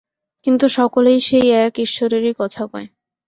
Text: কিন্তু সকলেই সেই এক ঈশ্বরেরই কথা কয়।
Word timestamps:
কিন্তু 0.45 0.65
সকলেই 0.69 1.19
সেই 1.19 1.47
এক 1.65 1.73
ঈশ্বরেরই 1.79 2.33
কথা 2.37 2.63
কয়। 2.65 2.87